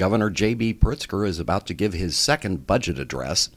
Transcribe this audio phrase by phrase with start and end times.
[0.00, 0.78] Governor J.B.
[0.80, 3.50] Pritzker is about to give his second budget address.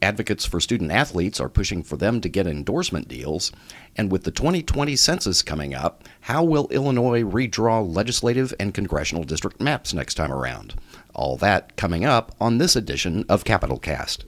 [0.00, 3.52] Advocates for student athletes are pushing for them to get endorsement deals.
[3.94, 9.60] And with the 2020 census coming up, how will Illinois redraw legislative and congressional district
[9.60, 10.76] maps next time around?
[11.14, 14.24] All that coming up on this edition of Capitol Cast.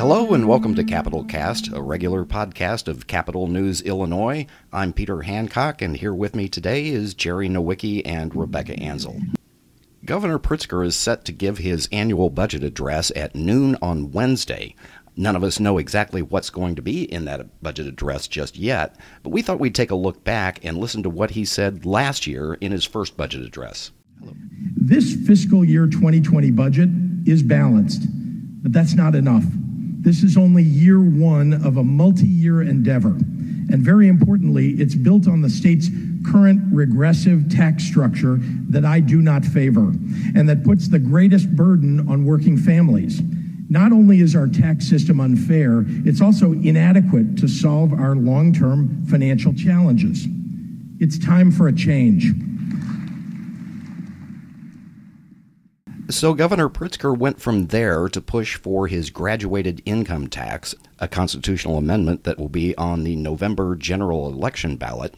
[0.00, 4.46] Hello and welcome to Capitol Cast, a regular podcast of Capitol News Illinois.
[4.72, 9.36] I'm Peter Hancock, and here with me today is Jerry Nowicki and Rebecca Anzel.
[10.06, 14.74] Governor Pritzker is set to give his annual budget address at noon on Wednesday.
[15.18, 18.96] None of us know exactly what's going to be in that budget address just yet,
[19.22, 22.26] but we thought we'd take a look back and listen to what he said last
[22.26, 23.90] year in his first budget address.
[24.76, 26.88] This fiscal year 2020 budget
[27.26, 28.04] is balanced,
[28.62, 29.44] but that's not enough.
[30.02, 33.10] This is only year one of a multi year endeavor.
[33.72, 35.90] And very importantly, it's built on the state's
[36.24, 38.38] current regressive tax structure
[38.70, 39.92] that I do not favor
[40.34, 43.22] and that puts the greatest burden on working families.
[43.68, 49.04] Not only is our tax system unfair, it's also inadequate to solve our long term
[49.06, 50.26] financial challenges.
[50.98, 52.32] It's time for a change.
[56.10, 61.78] So Governor Pritzker went from there to push for his graduated income tax, a constitutional
[61.78, 65.14] amendment that will be on the November general election ballot.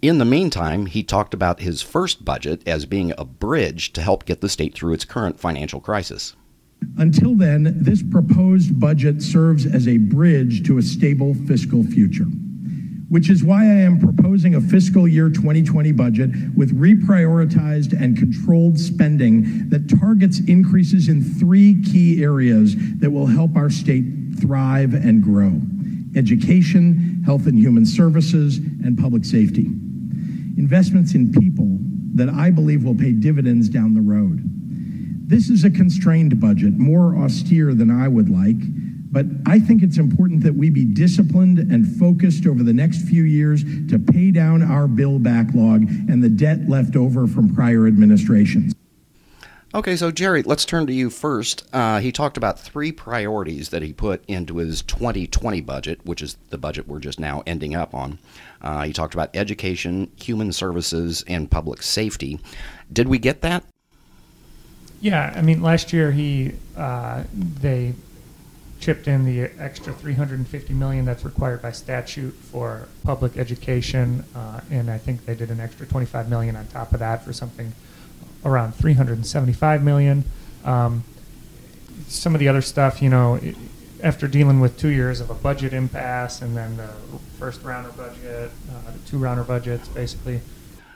[0.00, 4.24] In the meantime, he talked about his first budget as being a bridge to help
[4.24, 6.34] get the state through its current financial crisis.
[6.96, 12.26] Until then, this proposed budget serves as a bridge to a stable fiscal future
[13.08, 18.78] which is why I am proposing a fiscal year 2020 budget with reprioritized and controlled
[18.78, 24.04] spending that targets increases in three key areas that will help our state
[24.40, 25.60] thrive and grow
[26.16, 29.66] education, health and human services, and public safety.
[30.56, 31.78] Investments in people
[32.14, 34.40] that I believe will pay dividends down the road.
[35.28, 38.60] This is a constrained budget, more austere than I would like
[39.14, 43.22] but I think it's important that we be disciplined and focused over the next few
[43.22, 48.74] years to pay down our bill backlog and the debt left over from prior administrations.
[49.72, 51.64] Okay, so Jerry, let's turn to you first.
[51.72, 56.36] Uh, he talked about three priorities that he put into his 2020 budget, which is
[56.50, 58.18] the budget we're just now ending up on.
[58.60, 62.40] Uh, he talked about education, human services, and public safety.
[62.92, 63.64] Did we get that?
[65.00, 67.24] Yeah, I mean, last year he uh,
[67.60, 67.94] they
[68.84, 74.90] chipped in the extra 350 million that's required by statute for public education, uh, and
[74.90, 77.72] I think they did an extra 25 million on top of that for something
[78.44, 80.24] around 375 million.
[80.66, 81.02] Um,
[82.08, 83.40] some of the other stuff, you know,
[84.02, 86.90] after dealing with two years of a budget impasse and then the
[87.38, 90.42] first rounder budget, uh, the two rounder budgets, basically.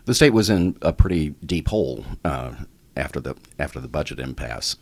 [0.05, 2.53] The state was in a pretty deep hole uh,
[2.99, 4.77] after the after the budget impasse.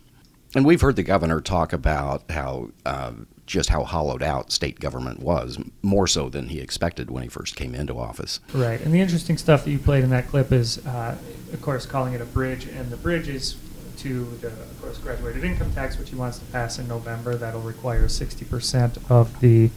[0.57, 3.13] And we've heard the governor talk about how uh,
[3.45, 7.57] just how hollowed out state government was, more so than he expected when he first
[7.57, 8.41] came into office.
[8.55, 8.81] Right.
[8.81, 11.15] And the interesting stuff that you played in that clip is, uh,
[11.53, 13.59] of course, calling it a bridge, and the bridge is
[13.99, 17.37] to the, of course, graduated income tax, which he wants to pass in November.
[17.37, 19.69] That'll require 60% of the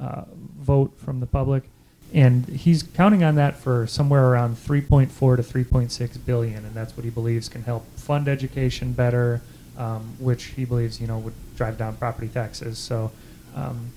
[0.00, 0.24] uh,
[0.58, 1.62] vote from the public.
[2.12, 7.04] And he's counting on that for somewhere around 3.4 to 3.6 billion, and that's what
[7.04, 9.40] he believes can help fund education better,
[9.78, 12.78] um, which he believes you know would drive down property taxes.
[12.78, 13.10] So,
[13.54, 13.90] um,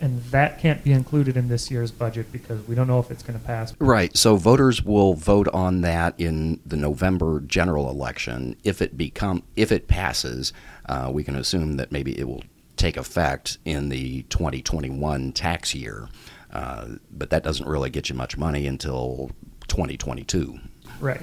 [0.00, 3.22] and that can't be included in this year's budget because we don't know if it's
[3.22, 3.74] going to pass.
[3.80, 4.16] Right.
[4.16, 8.56] So voters will vote on that in the November general election.
[8.64, 10.52] If it become if it passes,
[10.86, 12.44] uh, we can assume that maybe it will
[12.76, 16.08] take effect in the 2021 tax year.
[16.52, 19.30] Uh, but that doesn't really get you much money until
[19.66, 20.58] 2022.
[21.00, 21.20] Right.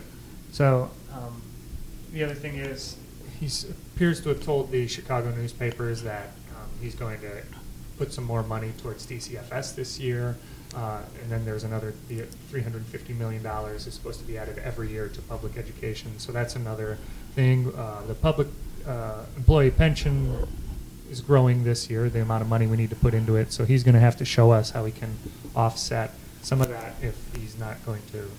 [0.52, 1.42] So um,
[2.14, 2.98] the other thing is
[3.40, 7.44] he appears to have told the Chicago newspapers that um, he's going to
[7.98, 10.36] put some more money towards DCFS this year.
[10.76, 12.22] Uh, and then there's another the
[12.52, 13.46] $350 million
[13.76, 16.18] is supposed to be added every year to public education.
[16.20, 16.98] So that's another
[17.34, 17.74] thing.
[17.76, 18.48] Uh, the public
[18.86, 20.48] uh, employee pension
[21.10, 23.54] is growing this year, the amount of money we need to put into it.
[23.54, 25.18] So he's going to have to show us how he can
[25.56, 28.30] offset some of that if he's not going to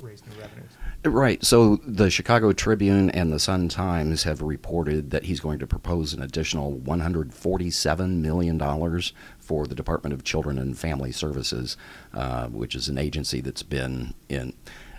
[0.00, 0.70] raise new revenues.
[1.04, 1.44] Right.
[1.44, 6.12] So the Chicago Tribune and the Sun Times have reported that he's going to propose
[6.12, 9.02] an additional $147 million
[9.40, 11.76] for the Department of Children and Family Services,
[12.14, 14.52] uh, which is an agency that's been in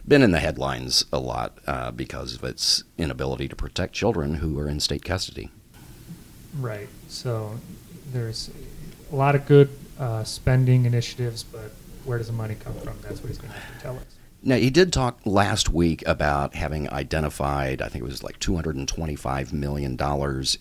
[0.05, 4.59] been in the headlines a lot uh, because of its inability to protect children who
[4.59, 5.49] are in state custody.
[6.59, 6.89] Right.
[7.07, 7.57] So
[8.11, 8.51] there's
[9.13, 11.71] a lot of good uh, spending initiatives, but
[12.03, 12.97] where does the money come from?
[13.01, 14.03] That's what he's going to have to tell us.
[14.45, 19.53] Now, he did talk last week about having identified, I think it was like $225
[19.53, 19.97] million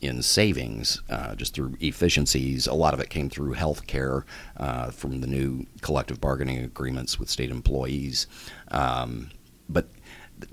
[0.00, 2.68] in savings uh, just through efficiencies.
[2.68, 4.24] A lot of it came through health care
[4.56, 8.28] uh, from the new collective bargaining agreements with state employees.
[8.70, 9.30] Um,
[9.68, 9.88] but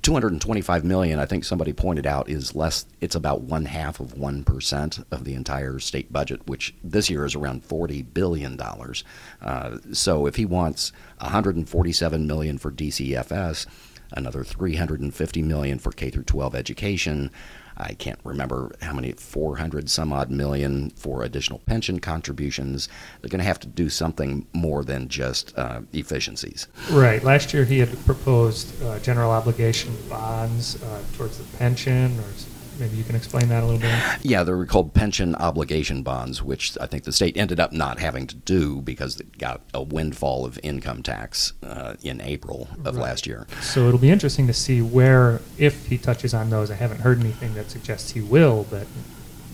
[0.01, 2.85] 225 million, I think somebody pointed out, is less.
[3.01, 7.25] It's about one half of one percent of the entire state budget, which this year
[7.25, 9.03] is around 40 billion dollars.
[9.41, 13.65] Uh, so if he wants 147 million for DCFS,
[14.11, 17.31] another 350 million for K through 12 education,
[17.79, 22.89] I can't remember how many, 400 some odd million for additional pension contributions.
[23.21, 26.67] They're going to have to do something more than just uh, efficiencies.
[26.91, 27.23] Right.
[27.23, 32.95] Last year he had proposed uh, general obligation bonds uh, towards the pension or Maybe
[32.95, 33.91] you can explain that a little bit.
[34.23, 37.99] Yeah, they were called pension obligation bonds, which I think the state ended up not
[37.99, 42.95] having to do because it got a windfall of income tax uh, in April of
[42.95, 43.03] right.
[43.03, 43.47] last year.
[43.61, 46.71] So it'll be interesting to see where, if he touches on those.
[46.71, 48.87] I haven't heard anything that suggests he will, but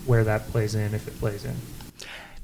[0.06, 1.56] where that plays in, if it plays in.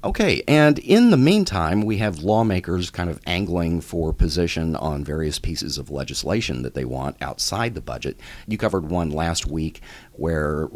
[0.03, 5.38] Okay, and in the meantime, we have lawmakers kind of angling for position on various
[5.38, 8.19] pieces of legislation that they want outside the budget.
[8.48, 9.81] You covered one last week
[10.13, 10.69] where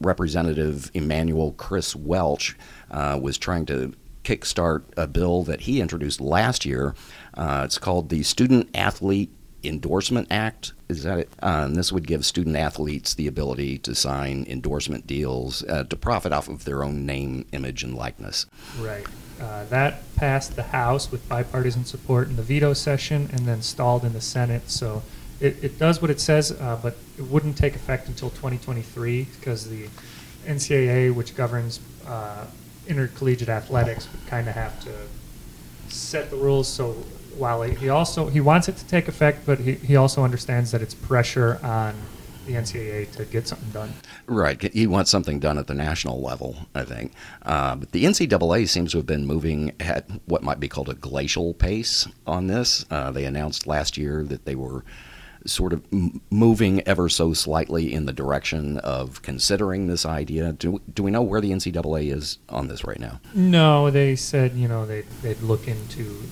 [0.00, 2.56] Representative Emanuel Chris Welch
[2.90, 3.94] uh, was trying to
[4.24, 6.96] kickstart a bill that he introduced last year.
[7.34, 9.30] Uh, it's called the Student Athlete
[9.64, 10.72] Endorsement Act.
[10.88, 11.28] Is that it?
[11.42, 15.96] Uh, and this would give student athletes the ability to sign endorsement deals uh, to
[15.96, 18.46] profit off of their own name, image, and likeness.
[18.78, 19.06] Right.
[19.40, 24.04] Uh, that passed the House with bipartisan support in the veto session and then stalled
[24.04, 24.70] in the Senate.
[24.70, 25.02] So
[25.40, 29.68] it, it does what it says, uh, but it wouldn't take effect until 2023 because
[29.68, 29.88] the
[30.46, 32.46] NCAA, which governs uh,
[32.86, 34.92] intercollegiate athletics, would kind of have to
[35.88, 36.96] set the rules so
[37.36, 40.70] while he, he also he wants it to take effect, but he, he also understands
[40.72, 41.94] that it's pressure on
[42.46, 43.92] the NCAA to get something done.
[44.26, 44.60] Right.
[44.72, 47.12] He wants something done at the national level, I think.
[47.42, 50.94] Uh, but the NCAA seems to have been moving at what might be called a
[50.94, 52.84] glacial pace on this.
[52.90, 54.84] Uh, they announced last year that they were
[55.44, 60.52] sort of m- moving ever so slightly in the direction of considering this idea.
[60.52, 63.20] Do, do we know where the NCAA is on this right now?
[63.34, 66.22] No, they said, you know, they, they'd look into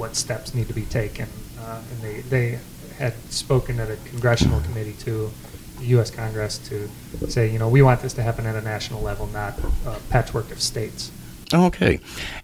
[0.00, 1.28] what steps need to be taken.
[1.60, 2.58] Uh, and they, they
[2.98, 5.30] had spoken at a congressional committee to
[5.78, 6.10] the U.S.
[6.10, 6.88] Congress to
[7.28, 10.50] say, you know, we want this to happen at a national level, not a patchwork
[10.50, 11.12] of states.
[11.52, 11.98] Okay.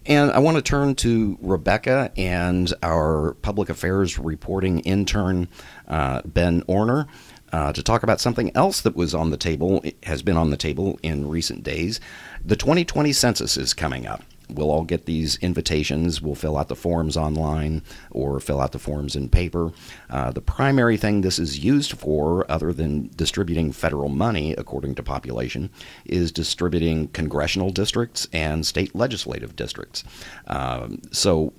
[0.05, 5.47] And I want to turn to Rebecca and our public affairs reporting intern,
[5.87, 7.07] uh, Ben Orner.
[7.53, 10.57] Uh, to talk about something else that was on the table, has been on the
[10.57, 12.01] table in recent days.
[12.43, 16.21] The 2020 census is coming up we'll all get these invitations.
[16.21, 19.71] We'll fill out the forms online or fill out the forms in paper.
[20.09, 25.03] Uh, the primary thing this is used for, other than distributing federal money according to
[25.03, 25.69] population,
[26.05, 30.03] is distributing congressional districts and state legislative districts.
[30.47, 31.53] Um, so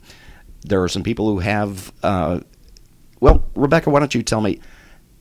[0.62, 1.92] there are some people who have.
[2.02, 2.40] Uh,
[3.20, 4.60] well, Rebecca, why don't you tell me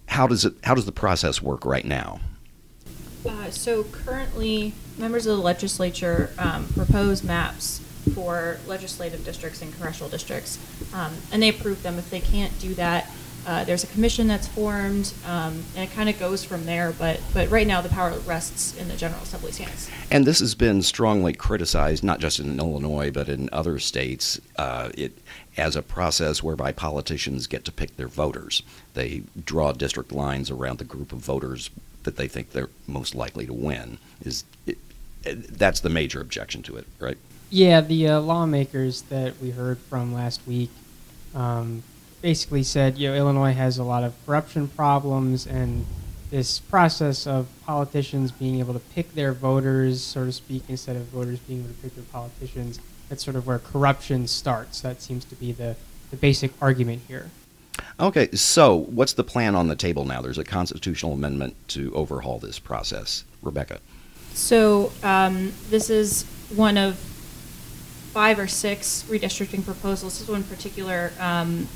[0.07, 2.19] how does it how does the process work right now?
[3.25, 7.79] Uh, so currently, members of the legislature um, propose maps
[8.13, 10.59] for legislative districts and congressional districts,
[10.93, 11.97] um, and they approve them.
[11.97, 13.11] If they can't do that,
[13.45, 16.91] uh, there's a commission that's formed, um, and it kind of goes from there.
[16.91, 19.89] But but right now, the power rests in the General Assembly's hands.
[20.11, 24.39] And this has been strongly criticized, not just in Illinois but in other states.
[24.57, 25.17] Uh, it
[25.57, 28.61] as a process whereby politicians get to pick their voters.
[28.93, 31.69] They draw district lines around the group of voters
[32.07, 33.97] that they think they're most likely to win.
[34.21, 34.77] Is it,
[35.23, 37.17] that's the major objection to it, right?
[37.49, 40.69] Yeah, the uh, lawmakers that we heard from last week
[41.35, 41.83] um,
[42.21, 45.85] basically said, you know, Illinois has a lot of corruption problems, and
[46.31, 51.03] this process of politicians being able to pick their voters, so to speak, instead of
[51.07, 54.79] voters being able to pick their politicians, that's sort of where corruption starts.
[54.79, 55.75] That seems to be the,
[56.09, 57.31] the basic argument here.
[57.99, 60.21] Okay, so what's the plan on the table now?
[60.21, 63.23] There's a constitutional amendment to overhaul this process.
[63.41, 63.79] Rebecca.
[64.33, 66.23] So um, this is
[66.55, 66.95] one of
[68.13, 70.19] five or six redistricting proposals.
[70.19, 71.67] This one in particular um,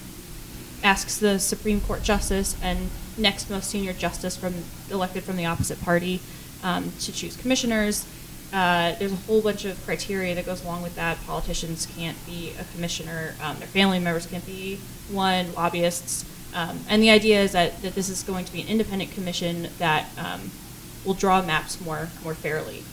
[0.84, 4.54] asks the Supreme Court justice and next most senior justice from
[4.90, 6.20] elected from the opposite party
[6.64, 8.06] um, to choose commissioners.
[8.54, 11.18] Uh, there's a whole bunch of criteria that goes along with that.
[11.26, 13.36] Politicians can't be a commissioner.
[13.42, 14.80] Um, their family members can't be
[15.10, 15.54] one.
[15.54, 16.26] Lobbyists.
[16.54, 19.70] Um, and the idea is that, that this is going to be an independent commission
[19.78, 20.52] that um,
[21.06, 22.84] will draw maps more more fairly.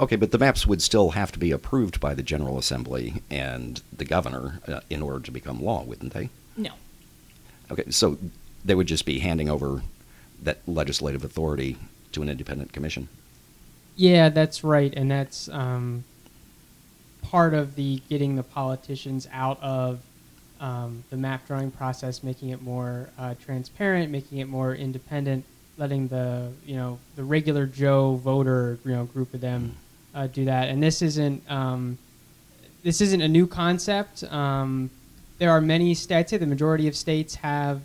[0.00, 3.80] Okay, but the maps would still have to be approved by the General Assembly and
[3.96, 6.28] the governor uh, in order to become law, wouldn't they?
[6.56, 6.72] No.
[7.70, 8.18] Okay, so
[8.64, 9.82] they would just be handing over
[10.42, 11.76] that legislative authority
[12.12, 13.08] to an independent commission.
[13.96, 16.04] Yeah, that's right, and that's um,
[17.22, 20.00] part of the getting the politicians out of
[20.60, 25.44] um, the map drawing process, making it more uh, transparent, making it more independent,
[25.76, 29.76] letting the you know the regular Joe voter you know group of them
[30.14, 30.68] uh, do that.
[30.68, 31.98] And this isn't um,
[32.82, 34.24] this isn't a new concept.
[34.24, 34.90] Um,
[35.38, 36.12] there are many states.
[36.18, 37.82] I'd say the majority of states have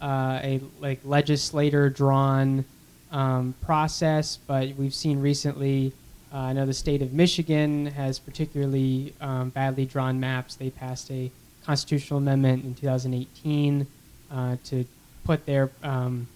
[0.00, 2.64] uh, a like legislator drawn
[3.10, 5.92] um, process, but we've seen recently.
[6.32, 10.54] Uh, I know the state of Michigan has particularly um, badly drawn maps.
[10.54, 11.30] They passed a
[11.64, 13.86] constitutional amendment in 2018
[14.30, 14.84] uh, to
[15.24, 16.28] put their um,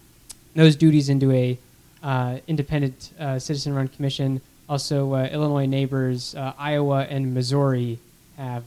[0.53, 1.57] those duties into a
[2.03, 4.41] uh, independent uh, citizen-run commission.
[4.69, 7.99] Also, uh, Illinois neighbors uh, Iowa and Missouri
[8.37, 8.65] have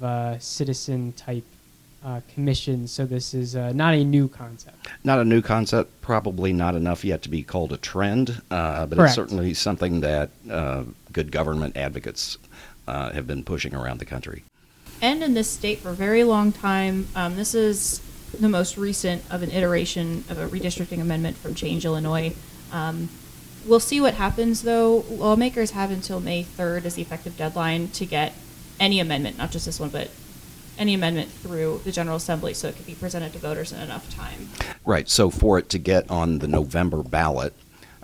[2.08, 2.92] uh, citizen-type commissions.
[2.92, 4.88] So this is not a new concept.
[5.04, 6.00] Not a new concept.
[6.00, 9.00] Probably not enough yet to be called a trend, but Correct.
[9.00, 10.30] it's certainly something that
[11.12, 12.38] good government advocates
[12.86, 14.44] have been pushing around the country.
[15.00, 17.06] And in this state for a very long time.
[17.14, 18.00] Um, this is
[18.38, 22.34] the most recent of an iteration of a redistricting amendment from Change Illinois.
[22.72, 23.08] Um,
[23.64, 25.04] we'll see what happens, though.
[25.08, 28.34] Lawmakers have until May 3rd as the effective deadline to get
[28.80, 30.10] any amendment, not just this one, but
[30.78, 34.08] any amendment through the General Assembly so it could be presented to voters in enough
[34.14, 34.48] time.
[34.84, 35.08] Right.
[35.08, 37.54] So for it to get on the November ballot,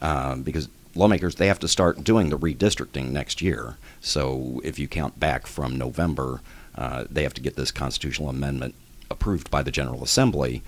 [0.00, 3.76] um, because lawmakers they have to start doing the redistricting next year.
[4.00, 6.40] So if you count back from November,
[6.74, 8.74] uh, they have to get this constitutional amendment
[9.10, 10.62] approved by the General Assembly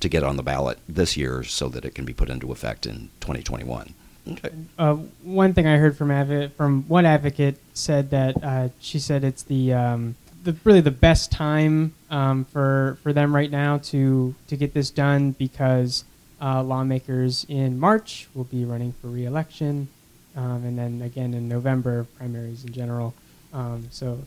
[0.00, 2.86] to get on the ballot this year, so that it can be put into effect
[2.86, 3.94] in 2021.
[4.28, 4.50] Okay.
[4.78, 9.24] Uh, one thing I heard from advo- from one advocate said that uh, she said
[9.24, 14.34] it's the um, the really the best time um, for for them right now to
[14.48, 16.04] to get this done because
[16.40, 19.88] uh, lawmakers in March will be running for reelection,
[20.36, 23.14] um, and then again in November primaries in general.
[23.52, 24.18] Um, so.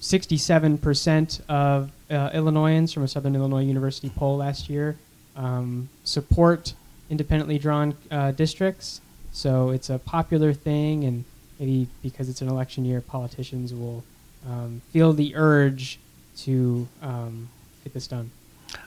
[0.00, 4.96] 67% of uh, Illinoisans from a Southern Illinois University poll last year
[5.36, 6.74] um, support
[7.08, 9.00] independently drawn uh, districts.
[9.32, 11.24] So it's a popular thing, and
[11.58, 14.04] maybe because it's an election year, politicians will
[14.48, 15.98] um, feel the urge
[16.38, 17.48] to um,
[17.84, 18.30] get this done.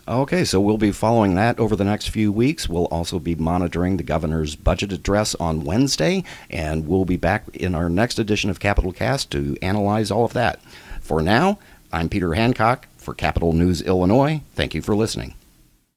[0.07, 2.69] Okay, so we'll be following that over the next few weeks.
[2.69, 7.75] We'll also be monitoring the governor's budget address on Wednesday, and we'll be back in
[7.75, 10.62] our next edition of Capitol Cast to analyze all of that.
[11.01, 11.60] For now,
[11.91, 14.41] I'm Peter Hancock for Capitol News Illinois.
[14.55, 15.36] Thank you for listening.